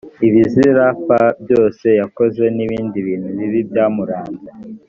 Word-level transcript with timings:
ibizira 0.27 0.85
p 1.05 1.07
byose 1.43 1.87
yakoze 2.01 2.43
n 2.55 2.57
ibindi 2.65 2.97
bintu 3.07 3.29
bibi 3.37 3.59
byamuranze 3.69 4.49